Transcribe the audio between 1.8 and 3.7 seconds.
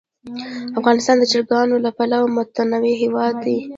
له پلوه متنوع هېواد دی.